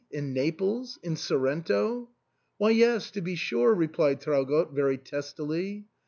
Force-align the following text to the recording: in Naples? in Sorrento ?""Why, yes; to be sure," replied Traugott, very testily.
in 0.09 0.33
Naples? 0.33 0.97
in 1.03 1.15
Sorrento 1.15 2.09
?""Why, 2.57 2.71
yes; 2.71 3.11
to 3.11 3.21
be 3.21 3.35
sure," 3.35 3.71
replied 3.71 4.19
Traugott, 4.19 4.71
very 4.73 4.97
testily. 4.97 5.85